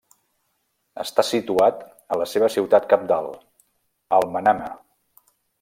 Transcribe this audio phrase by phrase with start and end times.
[1.03, 1.83] Està situat
[2.15, 3.31] a la seva ciutat cabdal,
[4.21, 4.73] Al-Manama.